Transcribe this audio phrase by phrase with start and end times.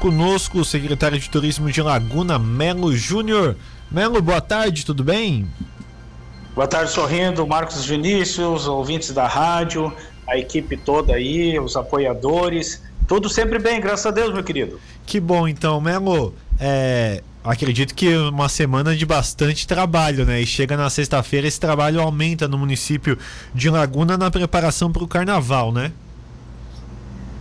[0.00, 3.56] Conosco o secretário de Turismo de Laguna, Melo Júnior.
[3.90, 5.44] Melo, boa tarde, tudo bem?
[6.54, 9.92] Boa tarde, sorrindo, Marcos Vinícius, ouvintes da rádio,
[10.24, 12.80] a equipe toda aí, os apoiadores.
[13.08, 14.78] Tudo sempre bem, graças a Deus, meu querido.
[15.04, 16.32] Que bom, então, Melo.
[16.60, 20.40] É, acredito que uma semana de bastante trabalho, né?
[20.40, 23.18] E chega na sexta-feira, esse trabalho aumenta no município
[23.52, 25.90] de Laguna na preparação para o carnaval, né?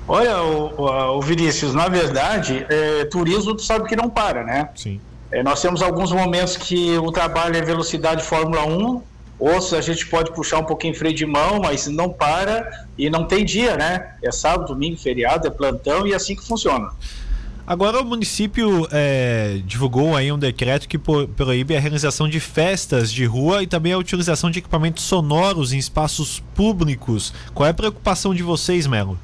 [0.07, 4.69] Olha, o, o Vinícius, na verdade, é, turismo tu sabe que não para, né?
[4.73, 5.01] Sim.
[5.29, 9.01] É, nós temos alguns momentos que o trabalho é velocidade Fórmula 1,
[9.37, 13.25] outros a gente pode puxar um pouquinho freio de mão, mas não para e não
[13.25, 14.15] tem dia, né?
[14.23, 16.89] É sábado, domingo, feriado, é plantão e é assim que funciona.
[17.67, 23.25] Agora o município é, divulgou aí um decreto que proíbe a realização de festas de
[23.25, 27.33] rua e também a utilização de equipamentos sonoros em espaços públicos.
[27.53, 29.19] Qual é a preocupação de vocês, Melo?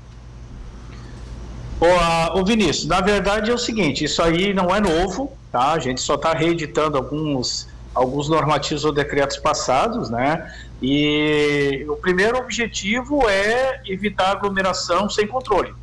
[2.34, 5.73] O Vinícius, na verdade é o seguinte, isso aí não é novo, tá?
[5.73, 10.52] A gente só está reeditando alguns, alguns normativos ou decretos passados, né?
[10.81, 15.73] E o primeiro objetivo é evitar aglomeração sem controle.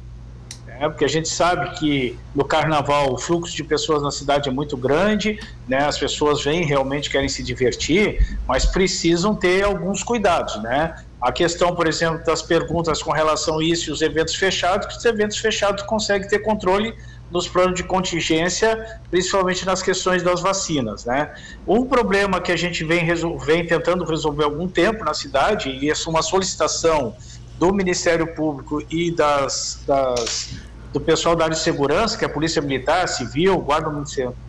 [0.67, 0.89] Né?
[0.89, 4.77] Porque a gente sabe que no carnaval o fluxo de pessoas na cidade é muito
[4.77, 5.85] grande, né?
[5.85, 11.05] As pessoas vêm realmente querem se divertir, mas precisam ter alguns cuidados, né?
[11.21, 14.97] A questão, por exemplo, das perguntas com relação a isso e os eventos fechados, que
[14.97, 16.95] os eventos fechados conseguem ter controle
[17.31, 21.33] nos planos de contingência, principalmente nas questões das vacinas, né?
[21.67, 23.07] Um problema que a gente vem,
[23.39, 27.15] vem tentando resolver há algum tempo na cidade, e isso é uma solicitação
[27.59, 30.55] do Ministério Público e das, das,
[30.93, 33.93] do pessoal da área de segurança, que é a Polícia Militar, Civil, Guarda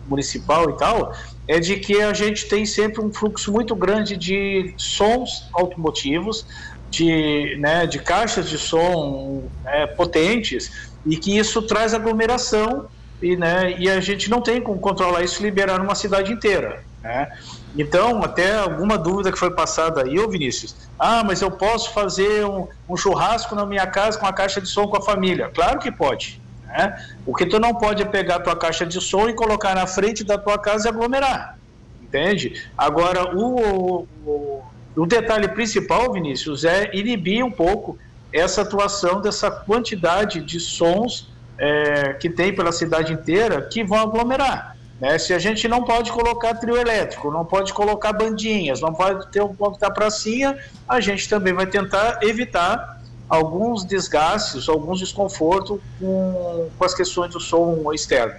[0.08, 1.14] Municipal e tal,
[1.46, 6.46] é de que a gente tem sempre um fluxo muito grande de sons automotivos,
[6.90, 12.86] de, né, de caixas de som é, potentes, e que isso traz aglomeração,
[13.20, 16.84] e, né, e a gente não tem como controlar isso e liberar numa cidade inteira.
[17.02, 17.30] Né?
[17.76, 22.44] Então, até alguma dúvida que foi passada aí, ô Vinícius, ah, mas eu posso fazer
[22.44, 25.50] um, um churrasco na minha casa com a caixa de som com a família?
[25.54, 26.40] Claro que pode.
[26.66, 26.94] Né?
[27.26, 29.86] O que tu não pode é pegar a tua caixa de som e colocar na
[29.86, 31.58] frente da tua casa e aglomerar,
[32.02, 32.62] entende?
[32.76, 34.62] Agora, o, o,
[34.96, 37.98] o detalhe principal, Vinícius, é inibir um pouco
[38.32, 44.71] essa atuação dessa quantidade de sons é, que tem pela cidade inteira que vão aglomerar.
[45.02, 45.18] Né?
[45.18, 49.42] Se a gente não pode colocar trio elétrico, não pode colocar bandinhas, não pode ter
[49.42, 50.56] um ponto da pracinha,
[50.88, 57.40] a gente também vai tentar evitar alguns desgastes, alguns desconfortos com, com as questões do
[57.40, 58.34] som externo.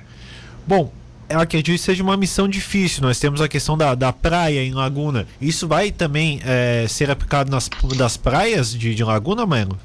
[0.65, 0.89] Bom,
[1.27, 3.03] eu acredito que seja uma missão difícil.
[3.03, 5.27] Nós temos a questão da, da praia em Laguna.
[5.41, 9.77] Isso vai também é, ser aplicado nas das praias de, de Laguna, mano?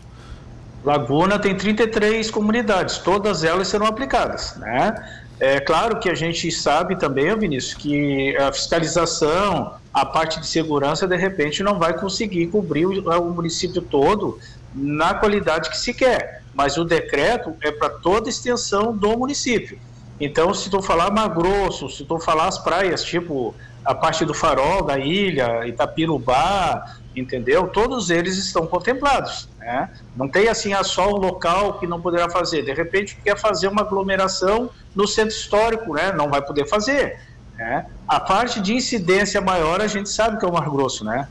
[0.84, 4.94] Laguna tem 33 comunidades, todas elas serão aplicadas, né?
[5.40, 11.06] É claro que a gente sabe também, Vinícius, que a fiscalização, a parte de segurança,
[11.06, 14.38] de repente, não vai conseguir cobrir o, o município todo
[14.74, 19.78] na qualidade que se quer, mas o decreto é para toda a extensão do município.
[20.20, 23.54] Então, se tu falar Mar Grosso, se tu falar as praias, tipo
[23.84, 27.68] a parte do farol da ilha, Itapirubá, entendeu?
[27.68, 29.48] Todos eles estão contemplados.
[29.58, 29.90] Né?
[30.16, 32.62] Não tem assim a só um local que não poderá fazer.
[32.62, 36.12] De repente quer fazer uma aglomeração no centro histórico, né?
[36.12, 37.20] Não vai poder fazer.
[37.56, 37.86] Né?
[38.06, 41.28] A parte de incidência maior a gente sabe que é o Mar Grosso, né?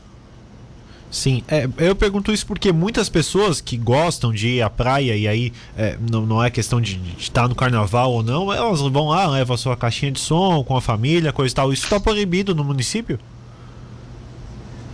[1.10, 5.26] Sim, é, eu pergunto isso porque muitas pessoas que gostam de ir à praia e
[5.26, 9.08] aí é, não, não é questão de, de, estar no carnaval ou não, elas vão
[9.08, 11.72] lá, levam a sua caixinha de som com a família, coisa e tal.
[11.72, 13.18] Isso está proibido no município?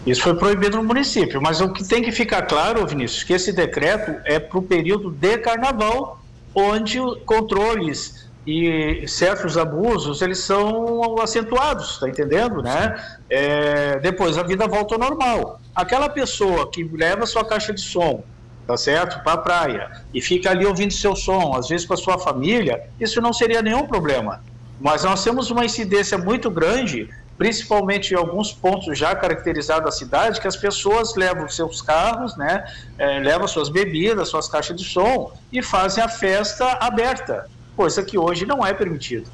[0.06, 3.52] Isso foi proibido no município, mas o que tem que ficar claro, Vinícius, que esse
[3.52, 6.20] decreto é para o período de carnaval,
[6.54, 12.94] onde controles e certos abusos eles são acentuados, está entendendo, né?
[13.30, 15.58] É, depois a vida volta ao normal.
[15.74, 18.22] Aquela pessoa que leva sua caixa de som,
[18.66, 21.96] tá certo, para a praia e fica ali ouvindo seu som, às vezes com a
[21.96, 24.44] sua família, isso não seria nenhum problema.
[24.78, 30.40] Mas nós temos uma incidência muito grande, principalmente em alguns pontos já caracterizados da cidade,
[30.40, 32.64] que as pessoas levam seus carros, né,
[32.98, 38.16] é, levam suas bebidas, suas caixas de som e fazem a festa aberta coisa que
[38.16, 39.28] hoje não é permitido.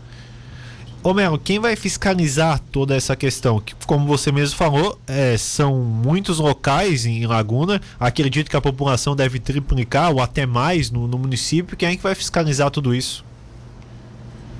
[1.02, 3.58] Ô Melo, quem vai fiscalizar toda essa questão?
[3.58, 7.80] Que, como você mesmo falou, é, são muitos locais em Laguna.
[7.98, 11.74] Acredito que a população deve triplicar ou até mais no, no município.
[11.74, 13.24] Quem é que vai fiscalizar tudo isso?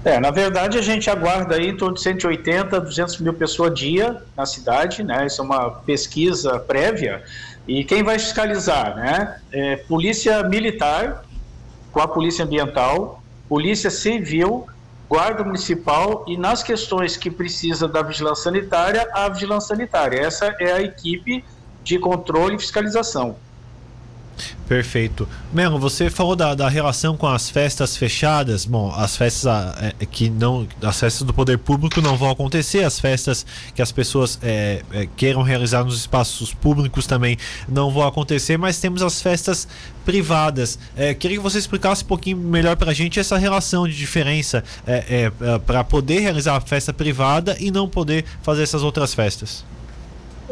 [0.05, 4.23] É, na verdade a gente aguarda aí em torno de 180, 200 mil pessoas dia
[4.37, 5.27] na cidade, né?
[5.27, 7.23] Isso é uma pesquisa prévia.
[7.69, 9.39] E quem vai fiscalizar, né?
[9.53, 11.25] É, polícia Militar
[11.93, 14.67] com a Polícia Ambiental, Polícia Civil,
[15.09, 20.21] Guarda Municipal e nas questões que precisa da vigilância sanitária, a vigilância sanitária.
[20.21, 21.45] Essa é a equipe
[21.83, 23.37] de controle e fiscalização.
[24.69, 25.29] Perfeito.
[25.53, 28.65] Melo, você falou da, da relação com as festas fechadas.
[28.65, 30.67] Bom, as festas ah, é, que não.
[30.83, 33.45] As festas do poder público não vão acontecer, as festas
[33.75, 37.37] que as pessoas é, é, queiram realizar nos espaços públicos também
[37.69, 39.67] não vão acontecer, mas temos as festas
[40.05, 40.79] privadas.
[40.97, 44.65] É, queria que você explicasse um pouquinho melhor para a gente essa relação de diferença
[44.87, 49.65] é, é, para poder realizar a festa privada e não poder fazer essas outras festas.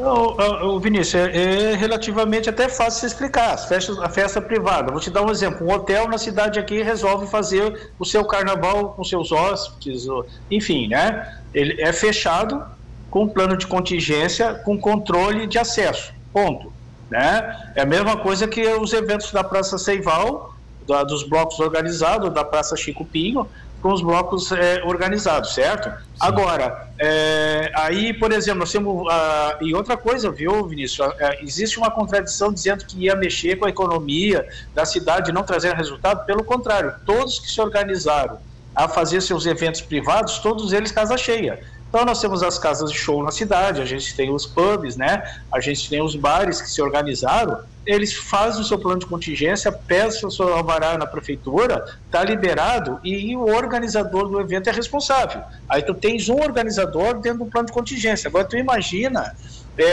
[0.01, 3.55] O, Vinícius, é, é, relativamente até fácil se explicar.
[3.55, 4.93] As festas, a festa privada.
[4.93, 5.67] Vou te dar um exemplo.
[5.67, 10.07] Um hotel na cidade aqui resolve fazer o seu carnaval com seus hóspedes,
[10.51, 11.41] enfim, né?
[11.53, 12.65] Ele é fechado
[13.11, 16.13] com plano de contingência, com controle de acesso.
[16.33, 16.73] Ponto.
[17.11, 17.73] Né?
[17.75, 20.55] É a mesma coisa que os eventos da Praça Seival,
[20.87, 23.49] da, dos blocos organizados, da Praça Chico Pinho,
[23.81, 25.89] com os blocos é, organizados, certo?
[25.89, 26.07] Sim.
[26.21, 29.07] Agora, é, aí, por exemplo, nós temos.
[29.07, 31.07] Uh, e outra coisa, viu, Vinícius?
[31.07, 35.45] Uh, existe uma contradição dizendo que ia mexer com a economia da cidade e não
[35.45, 36.27] trazer resultado.
[36.27, 38.39] Pelo contrário, todos que se organizaram
[38.75, 41.61] a fazer seus eventos privados, todos eles casa cheia.
[41.89, 45.23] Então nós temos as casas de show na cidade, a gente tem os pubs, né?
[45.51, 47.61] A gente tem os bares que se organizaram.
[47.87, 53.01] Eles fazem o seu plano de contingência, peçam o seu alvará na prefeitura, está liberado
[53.03, 55.43] e o organizador do evento é responsável.
[55.67, 58.29] Aí tu tens um organizador dentro do plano de contingência.
[58.29, 59.35] Agora tu imagina
[59.79, 59.85] é,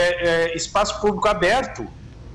[0.50, 1.86] é, espaço público aberto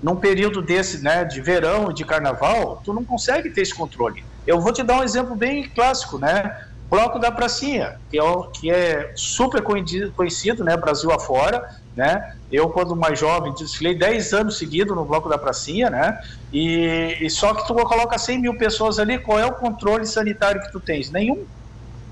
[0.01, 4.23] num período desse, né, de verão e de carnaval, tu não consegue ter esse controle.
[4.47, 6.65] Eu vou te dar um exemplo bem clássico, né?
[6.91, 12.35] Bloco da Pracinha, que é, que é super conhecido, né, Brasil afora, né?
[12.51, 16.21] Eu, quando mais jovem, desfilei 10 anos seguidos no Bloco da Pracinha, né?
[16.51, 20.61] E, e, só que tu coloca 100 mil pessoas ali, qual é o controle sanitário
[20.61, 21.09] que tu tens?
[21.09, 21.45] Nenhum.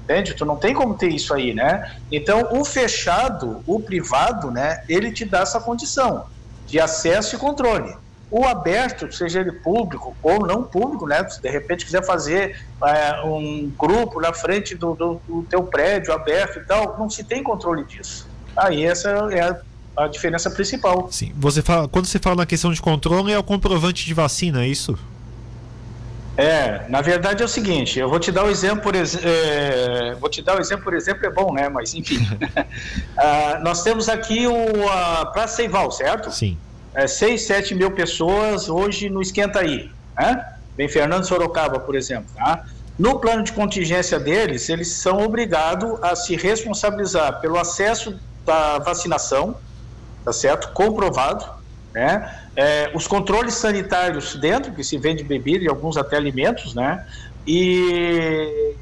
[0.06, 0.34] Entende?
[0.34, 1.98] Tu não tem como ter isso aí, né?
[2.10, 4.81] Então, o fechado, o privado, né?
[4.88, 6.26] Ele te dá essa condição
[6.66, 7.94] de acesso e controle.
[8.31, 11.28] O aberto, seja ele público ou não público, né?
[11.28, 16.14] Se de repente quiser fazer é, um grupo na frente do, do, do, teu prédio
[16.14, 18.28] aberto e tal, não se tem controle disso.
[18.56, 19.60] Aí essa é a,
[20.04, 21.08] a diferença principal.
[21.12, 21.34] Sim.
[21.38, 24.68] Você fala, quando você fala na questão de controle, é o comprovante de vacina, é
[24.68, 24.98] isso?
[26.38, 30.16] É, na verdade é o seguinte, eu vou te dar o um exemplo, por é,
[30.22, 31.68] vou te dar o um exemplo, por exemplo, é bom, né?
[31.68, 36.31] Mas enfim, uh, nós temos aqui o a Praça Seival, certo?
[36.31, 36.58] Sim
[36.94, 39.91] é, 6, 7 mil pessoas hoje no Esquenta Aí.
[40.18, 40.45] Né?
[40.75, 42.30] Vem Fernando Sorocaba, por exemplo.
[42.36, 42.65] Tá?
[42.97, 49.56] No plano de contingência deles, eles são obrigados a se responsabilizar pelo acesso da vacinação,
[50.25, 50.74] tá certo?
[50.74, 51.45] Comprovado,
[51.94, 52.36] né?
[52.56, 57.07] É, os controles sanitários dentro, que se vende bebida e alguns até alimentos, né?
[57.47, 58.75] E,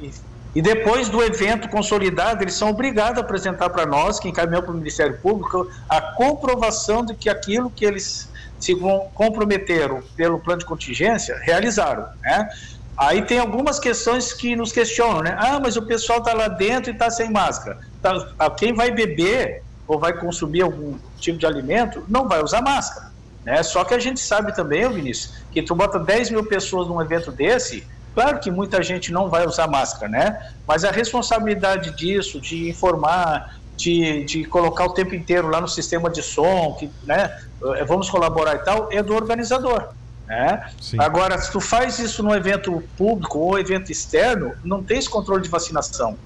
[0.00, 0.10] e
[0.58, 4.72] e depois do evento consolidado, eles são obrigados a apresentar para nós, que encaminhou para
[4.72, 8.28] o Ministério Público, a comprovação de que aquilo que eles
[8.58, 8.74] se
[9.14, 12.48] comprometeram pelo plano de contingência, realizaram, né?
[12.96, 15.36] Aí tem algumas questões que nos questionam, né?
[15.38, 17.78] Ah, mas o pessoal está lá dentro e está sem máscara.
[18.02, 23.12] Tá, quem vai beber ou vai consumir algum tipo de alimento não vai usar máscara,
[23.44, 23.62] né?
[23.62, 27.30] Só que a gente sabe também, Vinícius, que tu bota 10 mil pessoas num evento
[27.30, 27.86] desse,
[28.18, 30.50] Claro que muita gente não vai usar máscara, né?
[30.66, 36.10] Mas a responsabilidade disso, de informar, de, de colocar o tempo inteiro lá no sistema
[36.10, 37.30] de som, que, né?
[37.76, 39.90] Eh, vamos colaborar e tal, é do organizador.
[40.26, 40.68] Né?
[40.98, 45.44] Agora, se tu faz isso no evento público ou evento externo, não tem esse controle
[45.44, 46.18] de vacinação.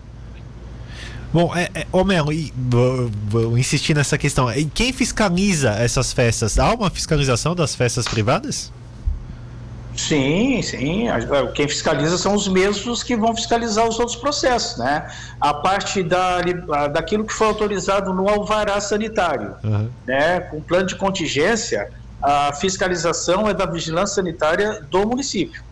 [1.31, 4.51] Bom, é, é, ô Melo, vou, vou insistir nessa questão.
[4.51, 6.59] E quem fiscaliza essas festas?
[6.59, 8.73] Há uma fiscalização das festas privadas?
[9.97, 11.07] Sim, sim.
[11.55, 15.11] Quem fiscaliza são os mesmos que vão fiscalizar os outros processos, né?
[15.41, 16.41] A parte da,
[16.89, 19.91] daquilo que foi autorizado no alvará sanitário, uhum.
[20.07, 20.41] né?
[20.41, 21.91] Com plano de contingência,
[22.23, 25.63] a fiscalização é da vigilância sanitária do município.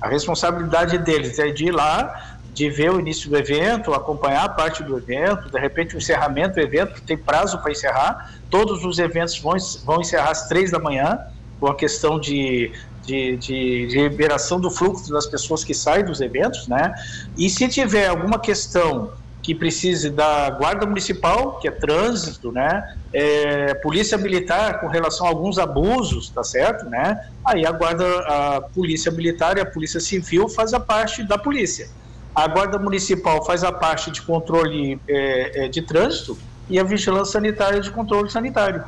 [0.00, 4.48] A responsabilidade deles é de ir lá, de ver o início do evento, acompanhar a
[4.48, 8.32] parte do evento, de repente o encerramento do evento, que tem prazo para encerrar.
[8.48, 11.18] Todos os eventos vão, vão encerrar às três da manhã,
[11.58, 12.70] com a questão de
[13.04, 16.94] de, de, liberação do fluxo das pessoas que saem dos eventos, né?
[17.36, 22.96] E se tiver alguma questão que precise da guarda municipal, que é trânsito, né?
[23.12, 27.28] É, polícia militar com relação a alguns abusos, tá certo, né?
[27.44, 31.88] Aí a guarda, a polícia militar e a polícia civil faz a parte da polícia.
[32.34, 36.36] A guarda municipal faz a parte de controle é, é, de trânsito
[36.68, 38.82] e a vigilância sanitária de controle sanitário.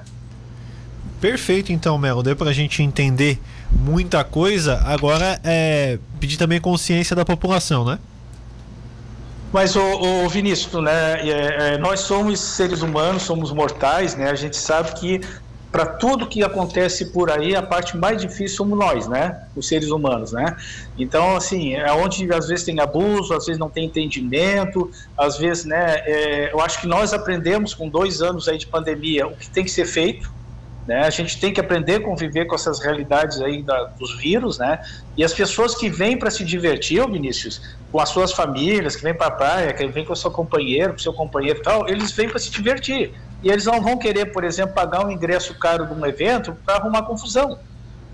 [1.20, 2.22] Perfeito, então, Melo.
[2.22, 4.80] Deu para a gente entender muita coisa.
[4.84, 7.98] Agora é pedir também consciência da população, né?
[9.52, 9.80] Mas, o,
[10.24, 14.28] o Vinícius, né, é, é, nós somos seres humanos, somos mortais, né?
[14.30, 15.20] A gente sabe que
[15.70, 19.42] para tudo que acontece por aí, a parte mais difícil somos nós, né?
[19.54, 20.56] Os seres humanos, né?
[20.98, 25.64] Então, assim, é onde às vezes tem abuso, às vezes não tem entendimento, às vezes,
[25.64, 26.02] né?
[26.06, 29.64] É, eu acho que nós aprendemos com dois anos aí de pandemia o que tem
[29.64, 30.32] que ser feito,
[30.86, 31.00] né?
[31.00, 34.80] A gente tem que aprender a conviver com essas realidades aí da, dos vírus, né?
[35.16, 39.02] E as pessoas que vêm para se divertir, ô Vinícius, com as suas famílias, que
[39.02, 41.62] vêm para a praia, que vêm com o seu companheiro, com o seu companheiro e
[41.62, 43.12] tal, eles vêm para se divertir.
[43.42, 46.76] E eles não vão querer, por exemplo, pagar um ingresso caro de um evento para
[46.76, 47.58] arrumar confusão.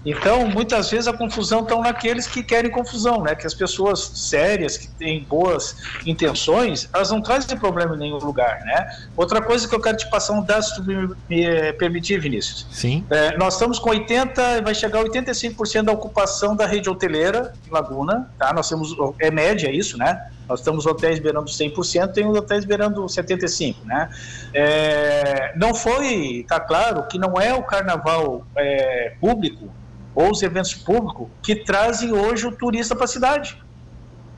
[0.04, 3.34] Então, muitas vezes a confusão está naqueles que querem confusão, né?
[3.34, 8.60] Que as pessoas sérias, que têm boas intenções, elas não trazem problema em nenhum lugar,
[8.64, 8.90] né?
[9.16, 12.66] Outra coisa que eu quero te passar um dado, se tu me, me permitir, Vinícius.
[12.72, 13.04] Sim.
[13.10, 17.70] É, nós estamos com 80, vai chegar a 85% da ocupação da rede hoteleira em
[17.70, 18.52] Laguna, tá?
[18.52, 20.30] Nós temos, é média isso, né?
[20.48, 24.10] Nós estamos hotéis beirando 100%, tem hotéis beirando 75%, né?
[24.52, 29.70] É, não foi, tá claro, que não é o carnaval é, público
[30.14, 33.62] ou os eventos públicos que trazem hoje o turista para a cidade.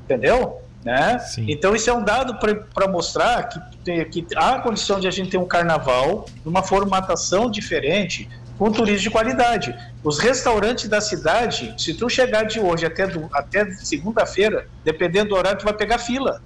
[0.04, 0.60] Entendeu?
[0.84, 1.18] Né?
[1.48, 2.38] Então, isso é um dado
[2.74, 3.48] para mostrar
[3.84, 8.28] que, que há condição de a gente ter um carnaval numa formatação diferente,
[8.58, 9.74] com turismo de qualidade.
[10.02, 15.58] Os restaurantes da cidade, se tu chegar de hoje até, até segunda-feira, dependendo do horário,
[15.58, 16.42] tu vai pegar fila.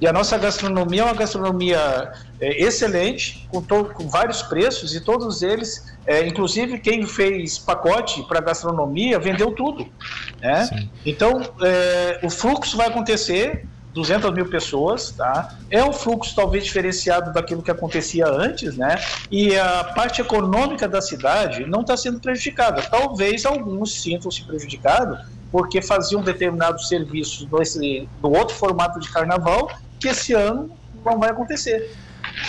[0.00, 5.42] E a nossa gastronomia é uma gastronomia é, excelente, com, com, vários preços, e todos
[5.42, 9.86] eles, é, inclusive quem fez pacote para gastronomia, vendeu tudo.
[10.40, 10.88] Né?
[11.04, 15.58] Então, é, o fluxo vai acontecer, 200 mil pessoas, tá?
[15.70, 18.96] É um fluxo talvez diferenciado daquilo que acontecia antes, né?
[19.30, 22.80] E a parte econômica da cidade não está sendo prejudicada.
[22.82, 25.18] Talvez alguns sintam-se prejudicados
[25.52, 27.46] porque faziam determinados serviços
[28.22, 30.70] no outro formato de carnaval que esse ano
[31.04, 31.90] não vai acontecer.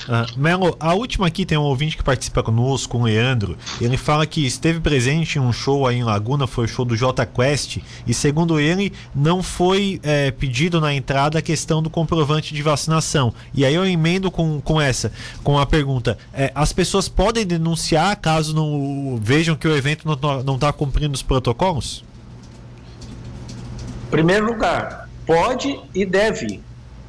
[0.08, 3.58] Uh, Melo, a última aqui tem um ouvinte que participa conosco, o Leandro.
[3.80, 6.96] Ele fala que esteve presente em um show aí em Laguna, foi o show do
[6.96, 7.78] J Quest,
[8.08, 13.34] e segundo ele, não foi é, pedido na entrada a questão do comprovante de vacinação.
[13.54, 15.12] E aí eu emendo com, com essa,
[15.44, 20.08] com a pergunta: é, as pessoas podem denunciar caso não vejam que o evento
[20.46, 22.04] não está cumprindo os protocolos?
[24.10, 26.62] Primeiro lugar, pode e deve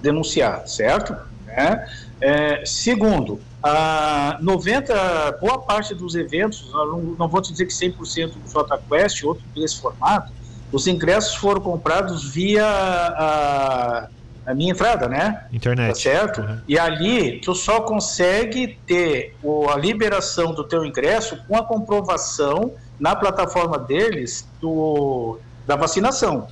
[0.02, 1.16] denunciar, certo?
[1.50, 1.86] É.
[2.20, 8.32] É, segundo, a 90, boa parte dos eventos, não, não vou te dizer que 100%
[8.32, 10.32] do JQuest, outro desse formato,
[10.72, 14.08] os ingressos foram comprados via a,
[14.46, 15.46] a minha entrada, né?
[15.52, 15.88] Internet.
[15.88, 16.40] Tá certo?
[16.40, 16.58] Uhum.
[16.68, 22.72] E ali tu só consegue ter o, a liberação do teu ingresso com a comprovação
[22.98, 26.48] na plataforma deles do, da vacinação,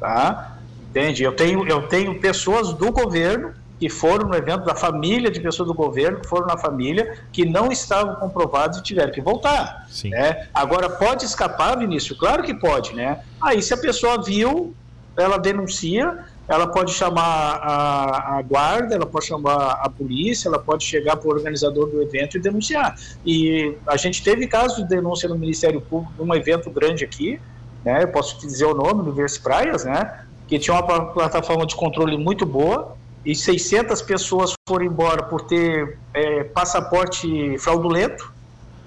[0.00, 0.58] tá?
[0.90, 1.22] Entende?
[1.22, 5.68] Eu tenho, eu tenho pessoas do governo que foram no evento da família de pessoas
[5.68, 9.86] do governo, que foram na família, que não estavam comprovados e tiveram que voltar.
[9.88, 10.10] Sim.
[10.10, 10.48] Né?
[10.52, 12.18] Agora, pode escapar, Vinícius?
[12.18, 13.20] Claro que pode, né?
[13.40, 14.74] Aí, se a pessoa viu,
[15.16, 20.82] ela denuncia, ela pode chamar a, a, guarda, ela pode chamar a polícia, ela pode
[20.82, 22.96] chegar para o organizador do evento e denunciar.
[23.24, 27.38] E a gente teve casos de denúncia no Ministério Público num evento grande aqui,
[27.84, 28.02] né?
[28.02, 30.24] Eu posso te dizer o nome, Universo Praias, né?
[30.48, 35.98] Que tinha uma plataforma de controle muito boa, e 600 pessoas foram embora por ter
[36.14, 38.32] é, passaporte fraudulento,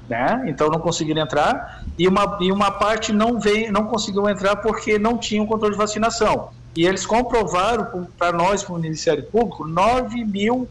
[0.09, 0.43] né?
[0.47, 4.97] Então não conseguiram entrar e uma, e uma parte não veio, não conseguiu entrar porque
[4.97, 6.50] não tinha o controle de vacinação.
[6.75, 10.67] E eles comprovaram para nós, para o Ministério Público, 9 mil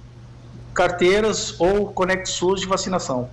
[0.73, 3.29] carteiras ou Conexus de vacinação.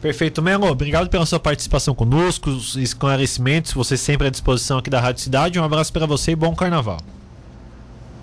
[0.00, 0.66] Perfeito, Melo.
[0.66, 3.72] Obrigado pela sua participação conosco, os esclarecimentos.
[3.72, 5.58] Você sempre à disposição aqui da Rádio Cidade.
[5.58, 6.98] Um abraço para você e bom carnaval.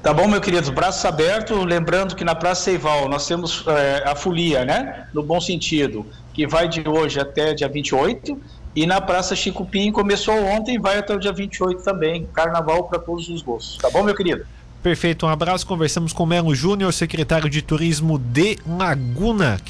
[0.01, 1.63] Tá bom, meu querido, braços abertos.
[1.63, 5.07] Lembrando que na Praça Seival nós temos é, a folia, né?
[5.13, 8.35] No bom sentido, que vai de hoje até dia 28.
[8.75, 12.27] E na Praça Chico começou ontem e vai até o dia 28 também.
[12.33, 13.77] Carnaval para todos os gostos.
[13.77, 14.43] Tá bom, meu querido?
[14.81, 15.67] Perfeito, um abraço.
[15.67, 19.61] Conversamos com Melo Júnior, secretário de Turismo de Laguna.